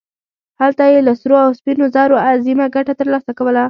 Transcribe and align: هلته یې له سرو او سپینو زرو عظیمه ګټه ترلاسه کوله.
هلته 0.61 0.83
یې 0.91 0.99
له 1.07 1.13
سرو 1.21 1.37
او 1.45 1.51
سپینو 1.59 1.85
زرو 1.95 2.15
عظیمه 2.29 2.65
ګټه 2.75 2.93
ترلاسه 2.99 3.31
کوله. 3.37 3.59